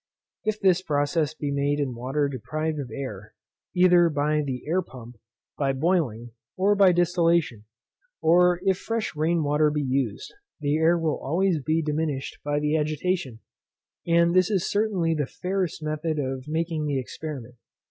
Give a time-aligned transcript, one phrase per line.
[0.45, 3.35] If this process be made in water deprived of air,
[3.75, 5.17] either by the air pump,
[5.59, 7.65] by boiling, or by distillation,
[8.19, 12.75] or if fresh rain water be used, the air will always be diminished by the
[12.75, 13.41] agitation;
[14.07, 17.57] and this is certainly the fairest method of making the experiment.